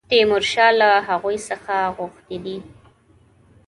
[0.09, 2.57] تیمورشاه له هغوی څخه غوښتي دي.